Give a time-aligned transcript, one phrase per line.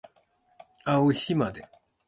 [0.83, 1.61] あう日まで